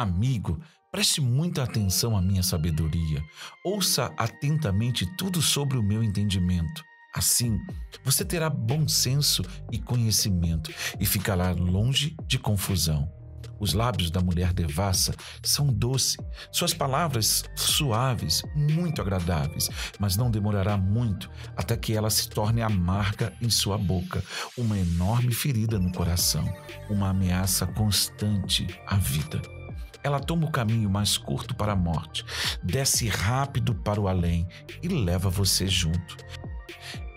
[0.00, 0.58] Amigo,
[0.90, 3.22] preste muita atenção à minha sabedoria.
[3.62, 6.82] Ouça atentamente tudo sobre o meu entendimento.
[7.14, 7.58] Assim,
[8.02, 13.12] você terá bom senso e conhecimento e ficará longe de confusão.
[13.58, 16.16] Os lábios da mulher devassa são doces,
[16.50, 23.34] suas palavras suaves, muito agradáveis, mas não demorará muito até que ela se torne amarga
[23.38, 24.24] em sua boca,
[24.56, 26.50] uma enorme ferida no coração,
[26.88, 29.59] uma ameaça constante à vida.
[30.02, 32.24] Ela toma o caminho mais curto para a morte,
[32.62, 34.46] desce rápido para o além
[34.82, 36.16] e leva você junto.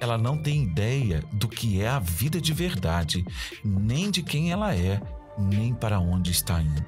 [0.02, 3.23] Ela não tem ideia do que é a vida de verdade,
[3.64, 5.02] nem de quem ela é
[5.38, 6.86] nem para onde está indo.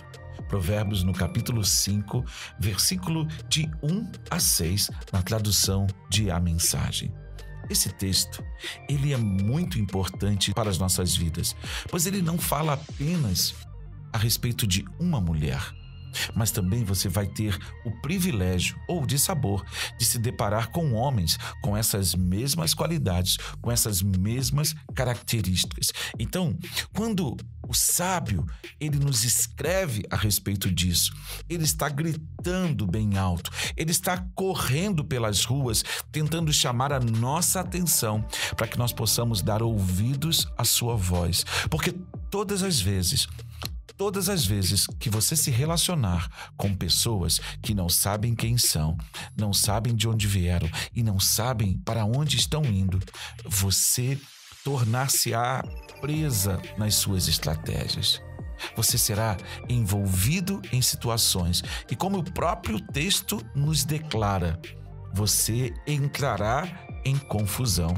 [0.47, 2.23] Provérbios no capítulo 5,
[2.59, 7.11] versículo de 1 a 6, na tradução de A Mensagem.
[7.69, 8.43] Esse texto,
[8.87, 11.55] ele é muito importante para as nossas vidas,
[11.89, 13.55] pois ele não fala apenas
[14.13, 15.59] a respeito de uma mulher,
[16.35, 19.65] mas também você vai ter o privilégio ou de sabor
[19.97, 25.91] de se deparar com homens com essas mesmas qualidades, com essas mesmas características.
[26.19, 26.57] Então,
[26.93, 27.35] quando
[27.67, 28.45] o sábio,
[28.79, 31.13] ele nos escreve a respeito disso.
[31.49, 38.25] Ele está gritando bem alto, ele está correndo pelas ruas, tentando chamar a nossa atenção
[38.55, 41.43] para que nós possamos dar ouvidos à sua voz.
[41.69, 41.91] Porque
[42.29, 43.27] todas as vezes
[43.97, 48.97] Todas as vezes que você se relacionar com pessoas que não sabem quem são,
[49.37, 52.99] não sabem de onde vieram e não sabem para onde estão indo,
[53.45, 54.19] você
[54.65, 55.63] tornar-se-á
[56.01, 58.21] presa nas suas estratégias.
[58.75, 59.37] Você será
[59.69, 64.59] envolvido em situações e, como o próprio texto nos declara,
[65.13, 67.93] você entrará em confusão.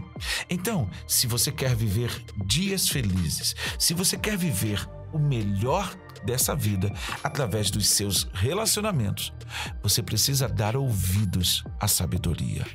[0.47, 2.11] Então, se você quer viver
[2.45, 6.91] dias felizes, se você quer viver o melhor dessa vida
[7.23, 9.33] através dos seus relacionamentos,
[9.81, 12.65] você precisa dar ouvidos à sabedoria.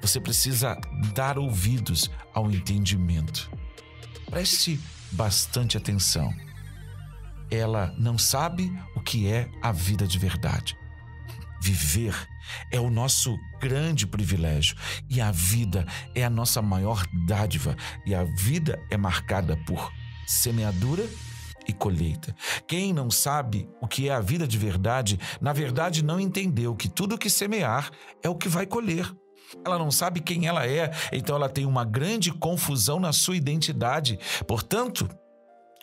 [0.00, 0.78] Você precisa
[1.14, 3.50] dar ouvidos ao entendimento.
[4.30, 4.80] Preste
[5.12, 6.32] bastante atenção.
[7.50, 10.76] Ela não sabe o que é a vida de verdade.
[11.60, 12.14] Viver
[12.70, 14.76] é o nosso grande privilégio
[15.08, 19.90] e a vida é a nossa maior dádiva, e a vida é marcada por
[20.26, 21.08] semeadura
[21.66, 22.34] e colheita.
[22.66, 26.88] Quem não sabe o que é a vida de verdade, na verdade não entendeu que
[26.88, 27.90] tudo que semear
[28.22, 29.10] é o que vai colher.
[29.64, 34.18] Ela não sabe quem ela é, então ela tem uma grande confusão na sua identidade.
[34.46, 35.08] Portanto,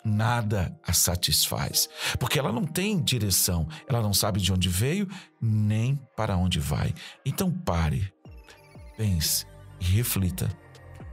[0.04, 1.88] nada a satisfaz,
[2.18, 5.08] porque ela não tem direção, ela não sabe de onde veio
[5.40, 6.92] nem para onde vai.
[7.24, 8.12] Então pare,
[8.96, 9.46] pense
[9.80, 10.50] e reflita.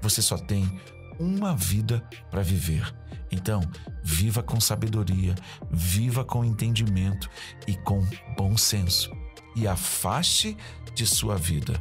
[0.01, 0.79] Você só tem
[1.19, 2.93] uma vida para viver.
[3.31, 3.61] Então,
[4.01, 5.35] viva com sabedoria,
[5.69, 7.29] viva com entendimento
[7.67, 8.03] e com
[8.37, 9.11] bom senso.
[9.55, 10.57] E afaste
[10.95, 11.79] de sua vida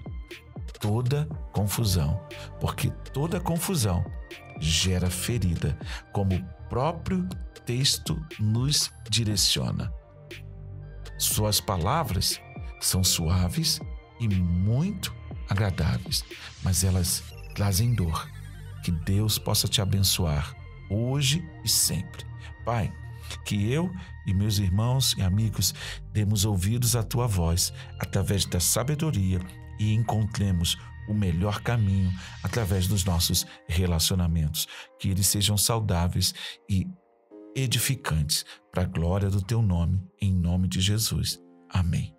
[0.80, 2.20] toda confusão,
[2.60, 4.04] porque toda confusão
[4.60, 5.78] gera ferida,
[6.12, 7.28] como o próprio
[7.64, 9.92] texto nos direciona.
[11.16, 12.40] Suas palavras
[12.80, 13.80] são suaves
[14.20, 15.14] e muito
[15.48, 16.24] agradáveis,
[16.62, 17.22] mas elas
[17.54, 18.28] trazem dor.
[18.88, 20.56] Que Deus possa te abençoar
[20.88, 22.24] hoje e sempre.
[22.64, 22.90] Pai,
[23.44, 23.92] que eu
[24.26, 25.74] e meus irmãos e amigos
[26.10, 29.40] demos ouvidos à tua voz através da sabedoria
[29.78, 32.10] e encontremos o melhor caminho
[32.42, 34.66] através dos nossos relacionamentos,
[34.98, 36.32] que eles sejam saudáveis
[36.66, 36.86] e
[37.54, 41.38] edificantes para a glória do teu nome, em nome de Jesus.
[41.68, 42.17] Amém.